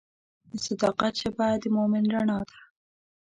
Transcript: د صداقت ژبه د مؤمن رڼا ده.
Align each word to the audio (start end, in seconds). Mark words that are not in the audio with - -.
د 0.49 0.51
صداقت 0.65 1.13
ژبه 1.21 1.47
د 1.61 1.65
مؤمن 1.75 2.03
رڼا 2.13 2.39
ده. 2.49 2.59